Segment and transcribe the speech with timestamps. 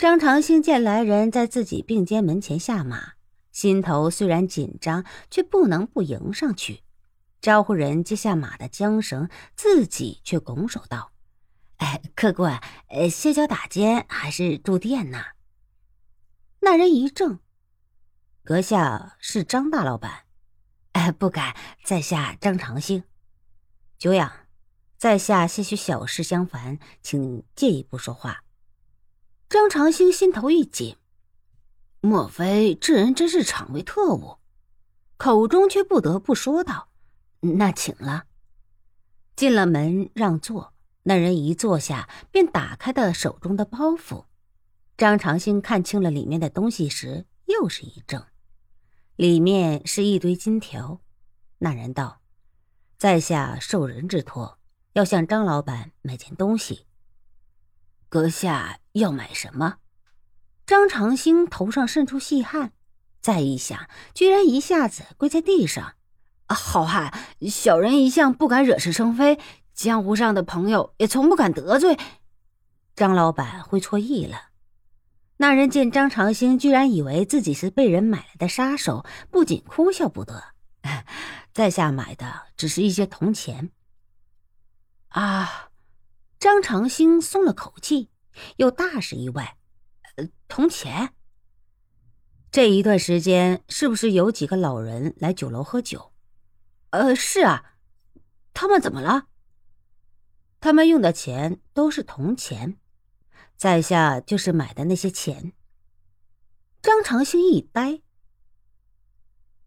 [0.00, 3.12] 张长兴见来人在自己并肩门前下马，
[3.52, 6.82] 心头虽然紧张，却不能不迎上去，
[7.42, 11.12] 招呼人接下马的缰绳，自己却拱手道
[11.76, 12.58] ：“哎，客官，
[12.88, 15.18] 呃，歇脚打尖还是住店呢？”
[16.60, 17.40] 那人一怔
[18.42, 20.24] ：“阁下是张大老板
[20.92, 21.54] ？”“哎，不敢，
[21.84, 23.04] 在下张长兴。
[24.00, 24.32] ”“久仰，
[24.96, 28.44] 在下些许小事相烦，请借一步说话。”
[29.50, 30.94] 张长兴心头一紧，
[32.00, 34.38] 莫非这人真是场外特务？
[35.16, 36.90] 口中却不得不说道
[37.58, 38.26] ：“那请了。”
[39.34, 40.72] 进了门让座，
[41.02, 44.26] 那人一坐下，便打开了手中的包袱。
[44.96, 48.26] 张长兴看清了里面的东西时，又是一怔，
[49.16, 51.00] 里面是一堆金条。
[51.58, 52.20] 那人道
[52.96, 54.60] ：“在下受人之托，
[54.92, 56.86] 要向张老板买件东西。”
[58.10, 59.76] 阁下要买什么？
[60.66, 62.72] 张长兴头上渗出细汗，
[63.20, 65.94] 再一想，居然一下子跪在地上。
[66.48, 67.16] 好汉，
[67.48, 69.38] 小人一向不敢惹是生非，
[69.72, 71.96] 江湖上的朋友也从不敢得罪。
[72.96, 74.48] 张老板会错意了。
[75.36, 80.42] 那人见张长兴居然以为自己是被人买来的杀手，不仅哭笑不得。
[81.54, 83.70] 在下买的只是一些铜钱。
[85.10, 85.69] 啊。
[86.50, 88.08] 张长兴松了口气，
[88.56, 89.56] 又大是意外
[90.16, 91.14] ：“呃，铜钱。
[92.50, 96.12] 这一段时间是不是有几个老人来酒楼喝酒
[96.90, 97.76] ？”“呃，是啊。
[98.52, 99.28] ”“他们怎么了
[100.58, 102.76] ？”“他们用的钱都是铜钱，
[103.56, 105.52] 在下就是买的那些钱。”
[106.82, 108.00] 张长兴一呆。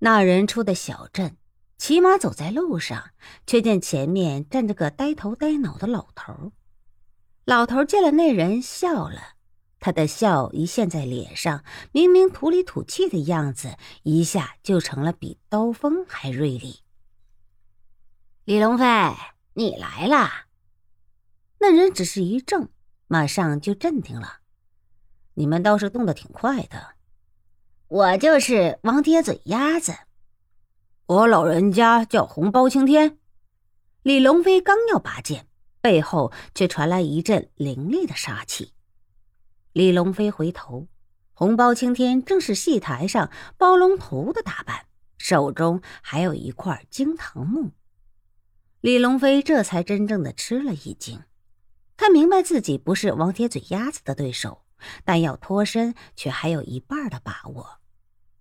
[0.00, 1.38] 那人出的小镇。
[1.78, 3.10] 骑马走在路上，
[3.46, 6.52] 却见前面站着个呆头呆脑的老头。
[7.46, 9.36] 老头见了那人，笑了。
[9.78, 16.80] 他的笑一现在脸上，明明土里土气的样子，一下就成了比刀锋还锐利。
[18.46, 18.84] 李龙飞，
[19.54, 20.46] 你来啦！
[21.60, 22.68] 那人只是一怔，
[23.06, 24.38] 马上就镇定了。
[25.34, 26.94] 你们倒是动得挺快的。
[27.86, 29.94] 我就是王铁嘴鸭子。
[31.06, 33.18] 我老人家叫红包青天。
[34.02, 35.46] 李龙飞刚要拔剑，
[35.86, 38.72] 背后却传来一阵凌厉的杀气。
[39.72, 40.88] 李龙飞回头，
[41.32, 44.86] 红包青天正是戏台上包龙头的打扮，
[45.16, 47.70] 手中还有一块金堂木。
[48.80, 51.22] 李龙飞这才真正的吃了一惊，
[51.96, 54.64] 他明白自己不是王铁嘴鸭子的对手，
[55.04, 57.78] 但要脱身却还有一半的把握。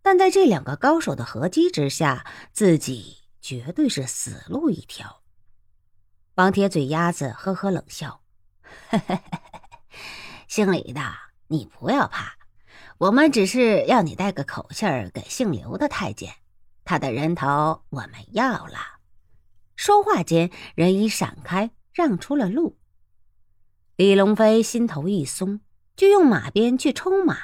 [0.01, 5.22] 但在这两个高手的合击之下，自己绝对是死路一条。
[6.35, 8.22] 王铁嘴鸭子呵呵冷笑
[10.50, 11.01] ：“姓李的，
[11.47, 12.34] 你不要怕，
[12.97, 16.35] 我们只是要你带个口信儿给姓刘的太监，
[16.84, 18.78] 他的人头我们要了。”
[19.78, 22.78] 说话间，人已闪开，让出了路。
[23.95, 25.62] 李龙飞心头一松，
[25.95, 27.38] 就用马鞭去抽马，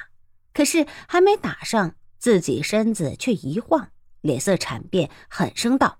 [0.52, 1.94] 可是还没打上。
[2.18, 5.98] 自己身子却一晃，脸色惨变，狠声道：“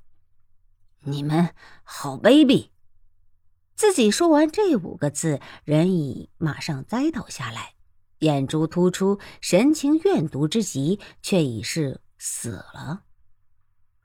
[1.04, 1.52] 你们
[1.82, 2.68] 好卑鄙！”
[3.82, 7.74] 自己说完这五个字，人已马上栽倒下来，
[8.20, 13.02] 眼珠突出，神情怨毒之极，却已是死了。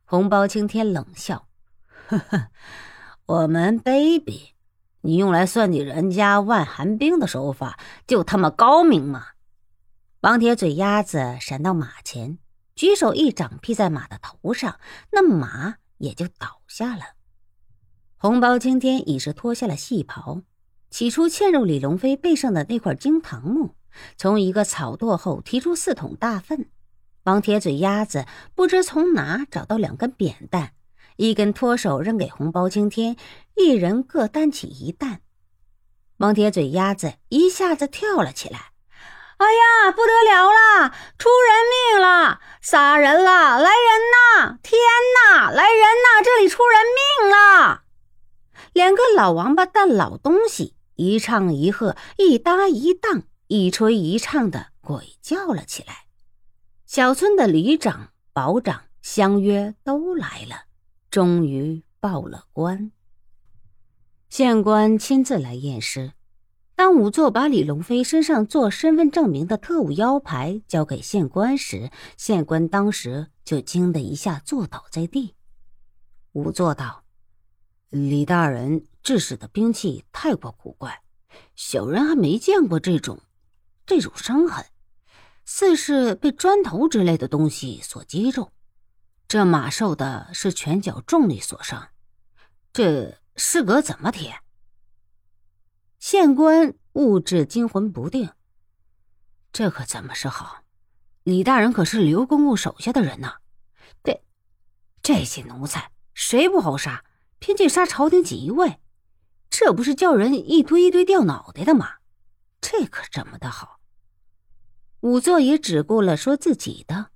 [0.03, 1.47] 红包青天冷笑
[2.09, 2.47] ：“呵呵，
[3.27, 4.53] 我们卑鄙？
[5.01, 9.27] 你用来算计人家万寒冰的手法，就他妈高明吗？”
[10.21, 12.39] 王铁嘴鸭子闪到马前，
[12.73, 14.79] 举手一掌劈在马的头上，
[15.11, 17.16] 那马也就倒下了。
[18.19, 20.41] 红包青天已是脱下了戏袍，
[20.89, 23.75] 起初嵌入李龙飞背上的那块金堂木，
[24.17, 26.67] 从一个草垛后提出四桶大粪。
[27.25, 30.71] 王铁嘴鸭子不知从哪找到两根扁担，
[31.17, 33.15] 一根脱手扔给红包青天，
[33.55, 35.21] 一人各担起一担。
[36.17, 38.71] 王铁嘴鸭子一下子跳了起来。
[39.37, 44.57] 哎呀，不得了了，出人命了，杀人了，来人呐！
[44.63, 44.79] 天
[45.13, 46.23] 呐，来人呐！
[46.23, 46.81] 这里出人
[47.21, 47.83] 命了！
[48.77, 56.05] 两个老王八蛋老东西一唱一和，一搭一档，一吹一唱的鬼叫了起来。
[56.85, 60.65] 小村的里长、保长相约都来了，
[61.09, 62.91] 终于报了官。
[64.29, 66.11] 县官亲自来验尸。
[66.75, 75.33] 当仵作把李龙飞身上做身份证明的特务腰牌交给县官时，县官当时就惊得一下坐倒在地。
[76.31, 77.05] 仵作道
[77.89, 81.01] ：“李大人制使的兵器太过古怪，
[81.55, 83.21] 小人还没见过这种，
[83.85, 84.65] 这种伤痕，
[85.45, 88.51] 似是被砖头之类的东西所击中。
[89.29, 91.89] 这马受的是拳脚重力所伤，
[92.73, 94.37] 这尸格怎么填？
[95.97, 98.29] 县官物质惊魂不定。
[99.53, 100.63] 这可怎么是好？
[101.23, 103.37] 李大人可是刘公公手下的人呐，
[104.03, 104.21] 这
[105.01, 107.05] 这些奴才谁不好杀？
[107.39, 108.79] 偏见杀朝廷锦衣卫，
[109.49, 111.95] 这不是叫人一堆一堆掉脑袋的吗？
[112.59, 113.79] 这可怎么的好？
[115.01, 117.11] 仵作也只顾了说自己的。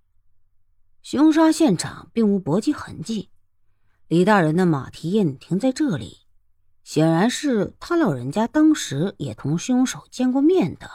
[1.01, 3.31] 凶杀现场并无搏击痕迹，
[4.07, 6.19] 李大人的马蹄印停在这里，
[6.83, 10.89] 显然是他老人家当时也同凶手见过面的。